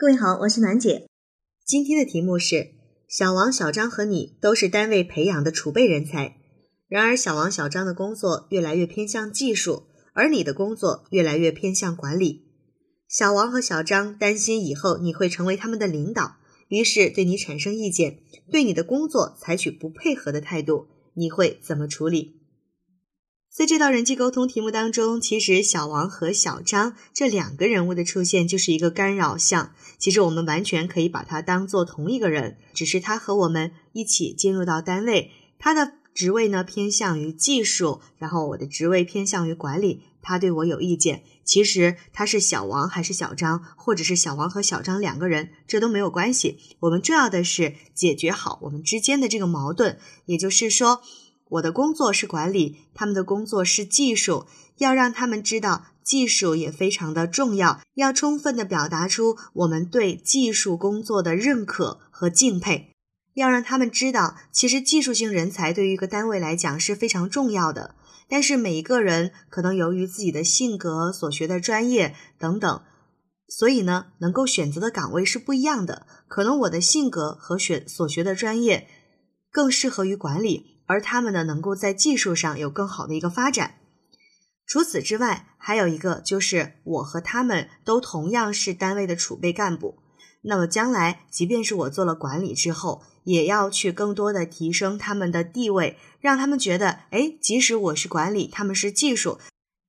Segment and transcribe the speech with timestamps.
[0.00, 1.10] 各位好，我是暖姐。
[1.62, 2.70] 今天的题目是：
[3.06, 6.38] 小王、小张和你都是单位培养的储备人才。
[6.88, 9.82] 然而，小王、小张的工作越来越偏向技术，
[10.14, 12.46] 而你的工作越来越偏向管理。
[13.08, 16.36] 小王和小张担心以后你会成为他们的领导，
[16.68, 18.20] 于是对你产生意见，
[18.50, 20.86] 对你的工作采取不配合的态度。
[21.12, 22.39] 你会怎么处理？
[23.52, 29.74] 在这道人际沟通题目当中，其实小王和小张这两个人物的出现就是一个干扰项。
[29.98, 40.04] 其实我们完全可以把他当做同一个人，只是他和我们一起进入到单位，他的职位呢偏向于技术，然后我的职位偏向于管理。
[40.22, 46.58] 他对我有意见，其实他是小王还是小张，或者是小王和小张两个人，这都没有关系。
[46.78, 51.02] 我们重要的是解决好我们之间的这个矛盾，也就是说。
[51.50, 54.46] 我的工作是管理，他们的工作是技术，
[54.78, 62.92] 要让他们知道技术也非常的重要，要充分的表达出我们对技术工作的认可和敬佩，
[63.34, 67.96] 要让他们知道，其实技术性人才对于一个单位来讲是非常重要的。
[68.28, 72.82] 但是每一个人可能由于自己的性格、所学的专业等等，
[73.48, 76.06] 所以呢，能够选择的岗位是不一样的。
[76.28, 78.86] 可能我的性格和选所学的专业
[79.50, 80.79] 更适合于管理。
[80.90, 83.76] 而他们呢，能够在技术上有更好的一个发展。
[84.66, 90.00] 除此之外，还有一个就是我和他们都同样是单位的储备干部。
[90.42, 99.38] 那么将来，即便是我做了管理之后，也要去更多的提升他们的地位，让他们觉得，哎，即使我是管理，他们是技术，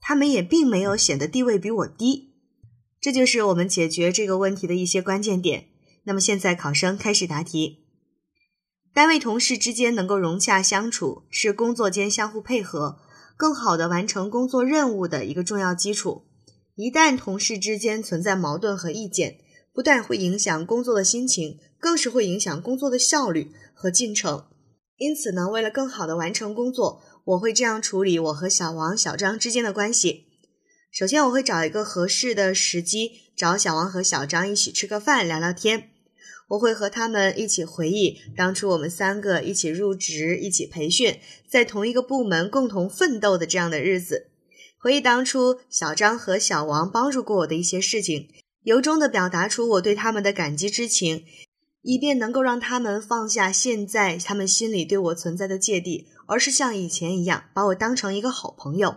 [0.00, 2.34] 他们也并没有显得地位比我低。
[3.00, 5.68] 这就是我们解决这个问题的一些关键点。
[6.04, 7.79] 那么现在考生开始答题。
[8.92, 12.98] 单位同事之间能够融洽相处，是工作间相互配合、
[13.36, 16.24] 更好的完成工作任务的一个重要基础。
[16.74, 19.38] 一旦同事之间存在矛盾和意见，
[19.72, 24.46] 不但会影响工作的心情，更是会影响工作的效率和进程。
[24.96, 30.26] 因此呢，为了更好的完成工作，我会这样处理我和小王、小张之间的关系。
[30.90, 35.89] 首先，我会找一个合适的时机，找小王和小张一起吃个饭，聊聊天。
[36.50, 41.18] 我会和他们一起回忆当初我们三个一起入职、一起培训，
[41.48, 44.30] 在同一个部门共同奋斗的这样的日子。
[44.78, 48.28] 回忆当初小张和小王帮助过我的一些事情，
[48.62, 51.24] 由衷的表达出我对他们的感激之情，
[51.82, 58.96] 以便能够让他们放下现在他们心里对我存在的芥蒂，而是像以前一样把我当成一个好朋友。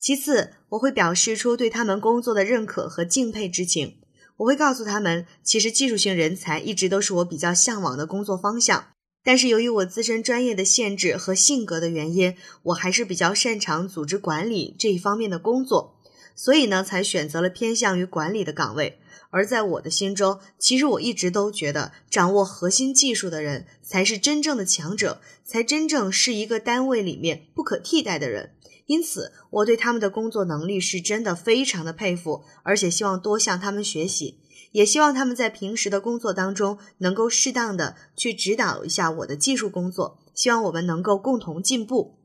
[0.00, 3.98] 其次，我会表示出对他们工作的认可和敬佩之情。
[4.38, 8.88] 我会告诉他们，其实技术性人才一直都是我比较向往的工作方向，
[9.24, 15.97] 但是由于我自身专业的限制和性格的原因，我还是比较擅长组织管理这一方面的工作，
[16.40, 19.00] 所以呢，才选择了偏向于管理的岗位。
[19.30, 28.52] 而在我的心中，其实我一直都觉得，掌握核心技术的人才是真正的强者，才真正是一个单位里面不可替代的人。
[28.86, 34.38] 因此，我对他们的工作能力是真的非常的佩服，而且希望多向他们学习，
[34.70, 42.17] 也希望他们在平时的工作当中能够适当的去指导一下我的技术工作，希望我们能够共同进步。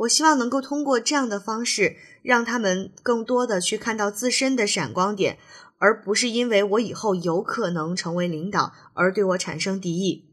[0.00, 5.38] 我希望能够通过这样的方式，让他们更多的去看到自身的闪光点，
[5.78, 10.26] 而不是因为我以后有可能成为领导而对我产生敌意。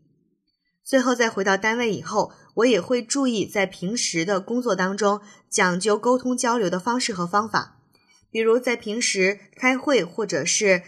[0.86, 5.20] 最后再回到单位以后，我也会注意在平时的工作当中
[5.50, 7.78] 讲究沟通交流的方式和方法。
[8.32, 10.84] 比如在平时开会或者是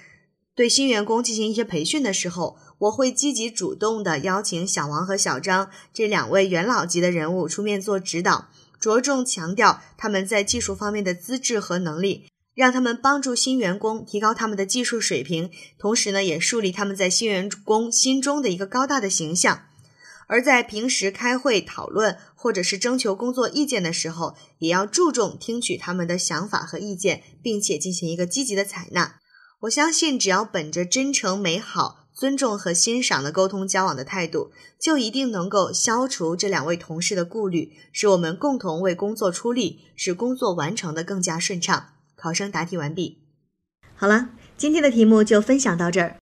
[0.56, 8.48] 对新员工进行一些培训的时候，我会积极主动的邀请小王和小张这两位元老级的人物出面做指导，
[8.80, 19.66] 着重强调他们在技术方面的资质和能力，让他们帮助新员工提高他们的技术水平，同时呢，也树立他们在新员工心中的一个高大的形象。
[20.28, 29.16] 而在平时开会讨论或者是征求工作意见的时候，也要注重听取他们的想法和意见，并且进行一个积极的采纳。
[29.62, 41.92] 我相信，只要本着真诚、美好、尊重和欣赏的沟通交往的态度，就一定能够消除这两位同事的顾虑，使我们共同为工作出力，使工作完成的更加顺畅。
[42.18, 43.20] 考生答题完毕。
[43.96, 46.18] 好了，今天的题目就分享到这儿。